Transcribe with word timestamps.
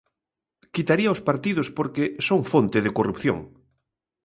Quitaría 0.73 1.13
os 1.15 1.23
partidos 1.29 1.67
porque 1.77 2.03
son 2.27 2.39
fonte 2.51 2.77
de 2.85 2.93
corrupción. 2.97 3.39